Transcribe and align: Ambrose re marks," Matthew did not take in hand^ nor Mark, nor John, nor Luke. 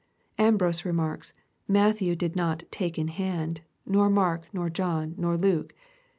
Ambrose 0.39 0.83
re 0.83 0.91
marks," 0.91 1.31
Matthew 1.67 2.15
did 2.15 2.35
not 2.35 2.63
take 2.71 2.97
in 2.97 3.09
hand^ 3.09 3.59
nor 3.85 4.09
Mark, 4.09 4.47
nor 4.51 4.67
John, 4.67 5.13
nor 5.15 5.37
Luke. 5.37 5.75